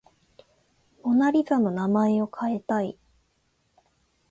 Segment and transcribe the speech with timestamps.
[1.03, 2.97] モナ・リザの名前を変えたい